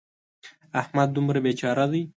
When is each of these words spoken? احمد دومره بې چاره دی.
احمد 0.81 1.09
دومره 1.15 1.39
بې 1.43 1.53
چاره 1.59 1.85
دی. 1.91 2.01